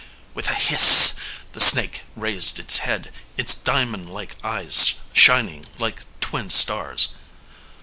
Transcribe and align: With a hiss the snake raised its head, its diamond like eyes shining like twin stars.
With 0.33 0.49
a 0.49 0.55
hiss 0.55 1.15
the 1.51 1.59
snake 1.59 2.01
raised 2.15 2.57
its 2.57 2.79
head, 2.79 3.11
its 3.37 3.53
diamond 3.53 4.09
like 4.11 4.35
eyes 4.43 4.95
shining 5.13 5.67
like 5.77 6.05
twin 6.21 6.49
stars. 6.49 7.09